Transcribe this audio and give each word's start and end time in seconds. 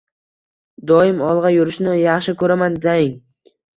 “Doim 0.91 1.21
olg’a 1.31 1.51
yurishni 1.57 1.93
yaxshi 1.99 2.35
ko’raman 2.41 2.79
deng?” 2.87 3.13